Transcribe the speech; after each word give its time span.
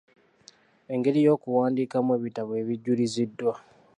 Engeri 0.93 1.19
y’okuwandiikamu 1.25 2.11
ebitabo 2.17 2.51
ebijuliziddwa 2.61 3.53